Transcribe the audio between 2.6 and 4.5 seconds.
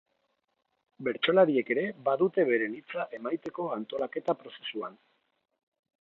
hitza emaiteko antolaketa